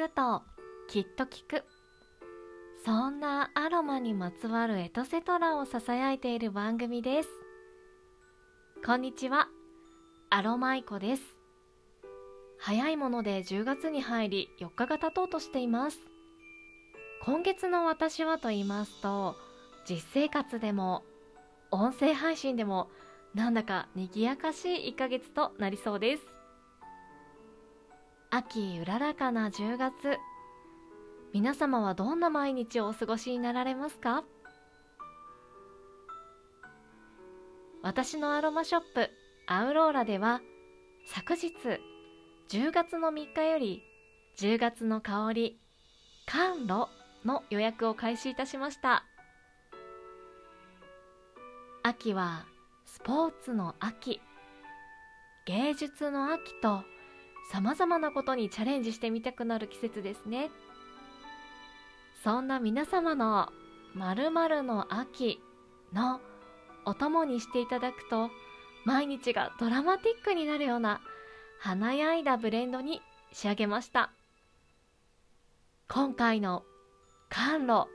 [0.00, 0.42] くと
[0.88, 1.62] きっと聞く。
[2.86, 7.28] そんなアロマにまつわるエトセトラをささやいている番組です。
[8.82, 9.48] こんにちは。
[10.30, 11.22] アロマイコです。
[12.58, 15.98] 早いもので10月に入り4日が経とうとしています。
[17.22, 19.36] 今月の私はと言いますと
[19.86, 21.02] 実生活でも
[21.70, 22.88] 音声配信でも
[23.34, 26.39] なんだか賑やかしい1ヶ月となりそうです。
[28.32, 30.18] 秋うららかな10月。
[31.32, 34.22] 皆様はどんな毎日をお過ごしになられますか？
[37.82, 39.10] 私のアロマショップ
[39.48, 40.42] アウローラでは
[41.06, 41.52] 昨日
[42.50, 43.82] 10月の3日より
[44.38, 45.58] 10月の香り
[46.26, 46.84] 甘露
[47.24, 49.04] の予約を開始いたしました。
[51.82, 52.46] 秋は
[52.86, 54.20] スポーツの秋
[55.46, 56.84] 芸術の秋と
[57.50, 60.52] さまざまなことにチャレンジしてみたくなる季節ですね。
[62.22, 63.48] そんな皆様の
[63.92, 65.40] まるの秋
[65.92, 66.20] の
[66.84, 68.30] お供にしていただくと
[68.84, 71.00] 毎日がドラマティックになるような
[71.58, 74.12] 華やいだブレンドに仕上げました。
[75.88, 76.62] 今回の
[77.30, 77.86] 甘露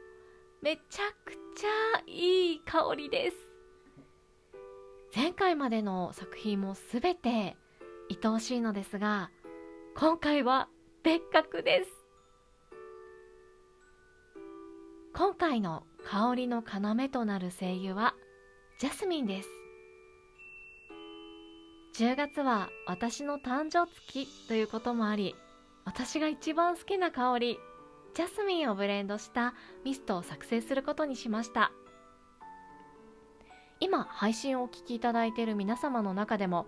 [0.61, 3.37] めちゃくちゃいい香りです。
[5.15, 7.55] 前回までの作品も全て
[8.21, 9.31] 愛おしいのですが
[9.97, 10.67] 今回は
[11.03, 11.89] 別格です。
[15.15, 18.13] 今回の香りの要となる精油は
[18.77, 19.49] ジャスミンです。
[21.97, 25.33] 10月は私の誕生月ということもあり
[25.85, 27.57] 私が一番好きな香り
[28.13, 29.53] ジャスミンをブレンドした
[29.85, 31.71] ミストを作成することにしました。
[33.79, 36.67] 今配信をお聞きいただいている皆様の中でも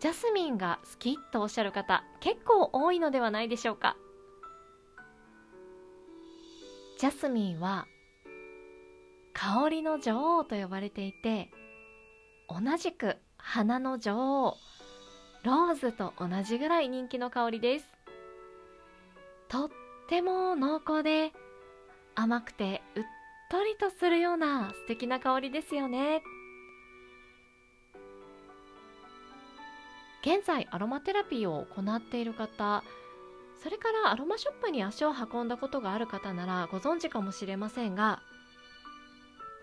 [0.00, 3.96] ジャスミンが好きとおっしゃる方結構多いのではないでしょうか。
[6.98, 7.86] ジャスミンは
[9.34, 11.50] 香りの女王と呼ばれていて
[12.48, 14.56] 同じく花の女王
[15.44, 17.84] ローズと同じぐらい人気の香りです。
[19.48, 19.70] とっ
[20.08, 21.32] ても濃厚で
[22.14, 23.02] 甘くてうっ
[23.50, 26.22] とりとするような素敵な香りですよね。
[30.32, 32.84] 現在アロマテラピーを行っている方
[33.60, 38.22] それからアロマショップに足を運んだことがある方ならご存知かもしれませんが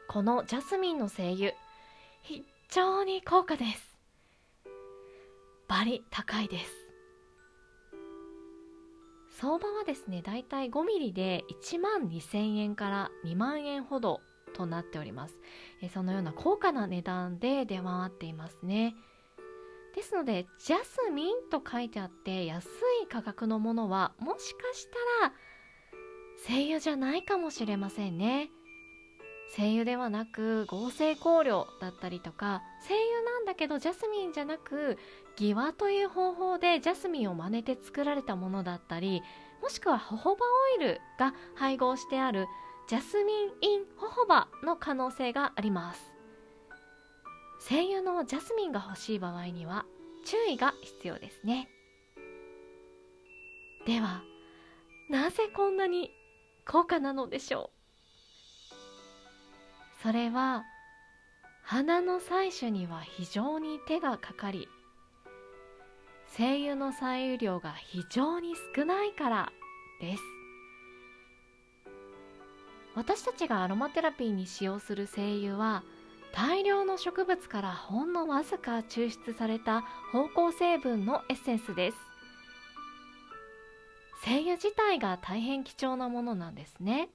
[0.09, 1.53] このジャスミンの精油
[2.21, 3.97] 非常に高価です。
[5.69, 6.71] バリ高いです。
[9.39, 14.19] 相場はですねだいたい 5mm で1万2000円から2万円ほど
[14.53, 15.39] となっております。
[15.93, 18.95] そのような高価な値段で出回っていますね。
[19.97, 22.67] ですのでジャスミンと書いてあって安
[23.03, 24.87] い価格のものはもしかし
[25.21, 25.33] たら
[26.45, 28.51] 精油じゃないかもしれませんね。
[29.55, 34.99] 精油ではなく合成香料だったりとか精油なんだけどジャスミンじゃなく
[35.35, 39.23] ギワという方法でジャスミンを真似て作られたものだったり
[39.63, 40.41] もしくはホホバ
[40.77, 42.45] オイルが配合してある
[42.87, 46.16] ジャスミンインホホバの可能性があります。
[47.67, 49.85] 精油のジャスミンが欲しい場合には
[50.25, 51.67] 注意が必要ですね。
[53.85, 54.21] では
[55.09, 56.11] なぜこんなに
[56.65, 57.69] 高価なのでしょ
[58.71, 58.73] う？
[60.01, 60.63] それは
[61.61, 64.69] 花の採取には非常に手がかかり
[66.27, 69.51] 精油の採油量が非常に少ないから
[69.99, 70.23] です。
[72.95, 75.83] 私たちがアロマテラピーに使用する精油は
[76.37, 79.83] 大量の植物からほんのわずか抽出された
[80.13, 81.97] 芳香成分のエッセンスです。
[84.23, 87.09] 精油自体が大変貴重なものなんですね。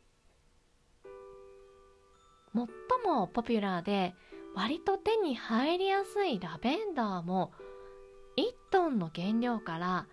[2.52, 2.66] 最
[3.04, 4.16] もポピュラーで
[4.56, 7.52] 割と手に入りやすいラベンダーも
[8.36, 8.42] 1
[8.72, 10.06] トンの原料から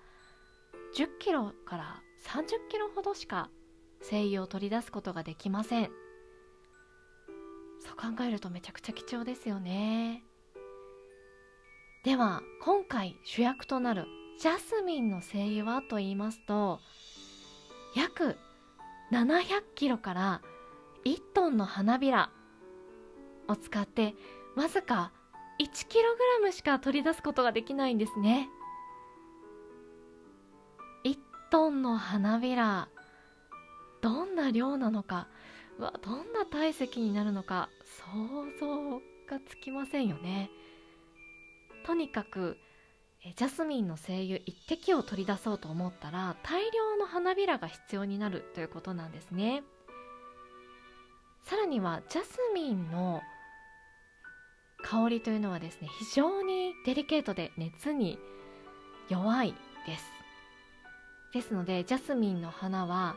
[0.95, 3.50] 10キロから30キロほどしか
[4.03, 6.08] 精油を取り出すことができません。
[7.89, 10.24] そう考えるとめちゃくちゃ貴重ですよね。
[12.03, 14.06] では今回主役となる
[14.39, 16.80] ジャスミンの精油はと言いますと
[17.95, 18.38] 約
[19.12, 19.44] 700
[19.75, 20.41] キロから
[21.03, 22.30] 1トンの花びら
[23.47, 24.13] を使って
[24.56, 25.12] わずか
[25.59, 28.50] 1kg しか取り出すことができないんですね。
[31.03, 31.18] 1
[31.50, 32.88] トンの花びら
[34.01, 35.27] どんな量なのか
[35.79, 40.49] わどんな体積になるのか想像がつきませんよね。
[41.85, 42.57] とにかく
[43.35, 49.63] ジャスミンの精油一滴を取り出そうと思ったら大量の花びらが必要になるということなんですね。
[51.43, 53.21] さらにはジャスミンの
[54.83, 58.19] 香りというのはですね非常にデリケートで熱に
[59.09, 59.53] 弱い
[59.85, 60.05] です。
[61.33, 63.15] ですのでジャスミンの花は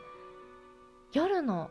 [1.13, 1.69] 夜の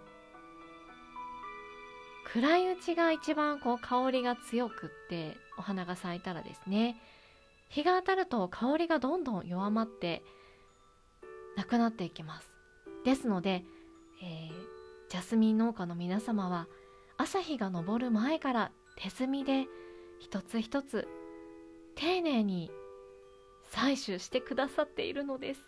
[2.34, 6.96] 暗いうちが一番こう香りが強くってお花が咲いたらですね。
[7.68, 10.22] 日が当たると香りがどんどん弱まって
[11.56, 12.50] なくなっていきます。
[13.04, 13.64] ですので、
[14.22, 16.68] えー、ジャスミン農家の皆様は
[17.18, 19.66] 朝日が昇る前から手摘みで
[20.18, 21.08] 一つ一つ
[21.96, 22.70] 丁寧に
[23.72, 25.60] 採取してくださっているのです。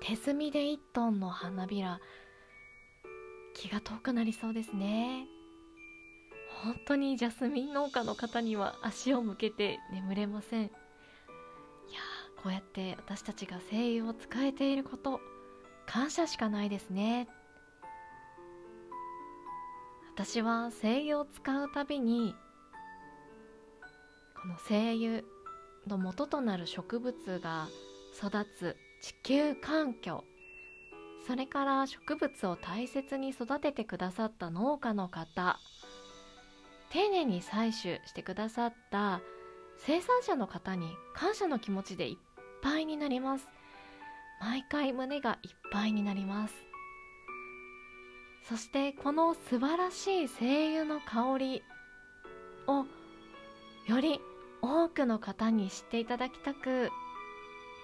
[0.00, 2.00] 手摘みで1トンの花びら
[3.60, 5.26] 気が遠くなりそうですね。
[6.64, 10.62] 本当にジャスミン農家の方には足を向けて眠れません。
[10.62, 10.70] いや
[12.42, 15.20] こうやって私たちが精油を使えていること
[15.86, 17.28] 感謝しかないですね。
[20.14, 22.34] 私は精油を使うたびに
[24.40, 25.22] この精油
[25.86, 27.68] の元となる植物が
[28.16, 30.24] 育つ地球環境
[31.26, 35.58] それから植物を大切に育ててくださった農家の方
[36.90, 39.20] 丁寧に採取してくださった
[39.78, 42.16] 生産者の方に感謝の気持ちでいっ
[42.62, 43.46] ぱいになります。
[44.40, 46.54] 毎回胸がいっぱいになります。
[48.48, 51.62] そしてこの素晴らしい精油の香り
[52.66, 52.84] を
[53.86, 54.20] より
[54.60, 56.90] 多くの方に知っていただきたく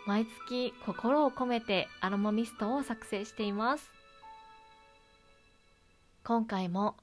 [0.06, 3.92] 毎月心を込めてアロマミストを作成しています。
[6.24, 6.96] 今回も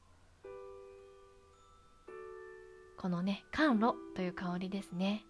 [2.98, 5.26] このね甘露という香りですね。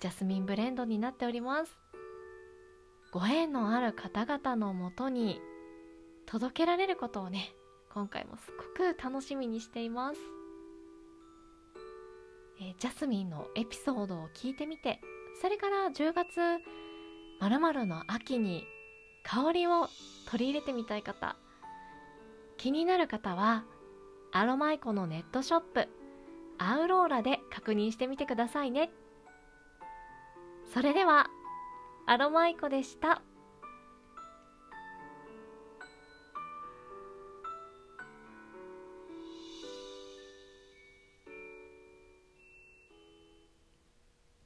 [0.00, 1.78] ジャスミンブレンドになっております。
[3.14, 5.40] ご縁のある方々のもとに
[6.26, 7.54] 届けられることをね
[7.92, 10.18] 今回もすごく楽しみにしています、
[12.60, 15.00] えー、ジャスミンのエピソードを聞いてみて
[15.40, 16.40] それから10月
[17.60, 18.66] まるの秋に
[19.22, 19.88] 香りを
[20.30, 21.36] 取り入れてみたい方
[22.56, 23.64] 気になる方は
[24.32, 25.88] アロマイコのネットショップ
[26.58, 28.90] アウローラで確認してみてくださいね。
[30.72, 31.28] それでは、
[32.06, 33.22] アロマイコでした。